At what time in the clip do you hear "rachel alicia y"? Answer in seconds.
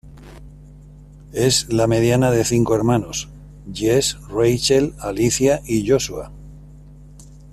4.29-5.87